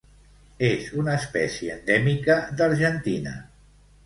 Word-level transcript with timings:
És 0.69 0.87
una 1.01 1.13
espècie 1.21 1.75
endèmica 1.75 2.39
d'Argentina. 2.63 3.37